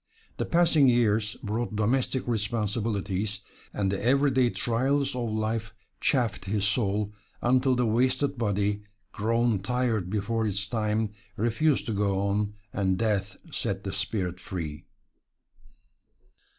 The 0.37 0.47
passing 0.47 0.89
years 0.89 1.35
brought 1.43 1.75
domestic 1.75 2.27
responsibilities, 2.27 3.41
and 3.71 3.91
the 3.91 4.03
every 4.03 4.31
day 4.31 4.49
trials 4.49 5.15
of 5.15 5.29
life 5.29 5.75
chafed 5.99 6.45
his 6.45 6.65
soul, 6.65 7.13
until 7.43 7.75
the 7.75 7.85
wasted 7.85 8.35
body, 8.35 8.81
grown 9.11 9.59
tired 9.59 10.09
before 10.09 10.47
its 10.47 10.67
time, 10.67 11.11
refused 11.37 11.85
to 11.85 11.93
go 11.93 12.17
on, 12.17 12.55
and 12.73 12.97
death 12.97 13.37
set 13.51 13.83
the 13.83 13.93
spirit 13.93 14.39
free. 14.39 14.85